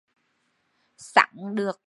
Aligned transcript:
Sắn 0.97 1.29
được 1.35 1.35
mùa, 1.41 1.47
ăn 1.51 1.55
không 1.57 1.65
ngạ 1.65 1.71